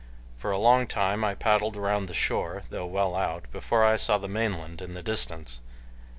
For 0.35 0.49
a 0.49 0.57
long 0.57 0.87
time 0.87 1.23
I 1.23 1.35
paddled 1.35 1.77
around 1.77 2.07
the 2.07 2.15
shore, 2.15 2.63
though 2.71 2.87
well 2.87 3.15
out, 3.15 3.45
before 3.51 3.85
I 3.85 3.97
saw 3.97 4.17
the 4.17 4.27
mainland 4.27 4.81
in 4.81 4.95
the 4.95 5.03
distance. 5.03 5.59